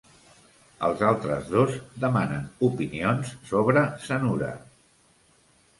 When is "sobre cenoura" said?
3.53-4.53